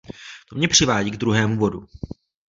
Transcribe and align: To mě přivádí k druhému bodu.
To 0.49 0.55
mě 0.55 0.67
přivádí 0.67 1.11
k 1.11 1.17
druhému 1.17 1.57
bodu. 1.57 1.85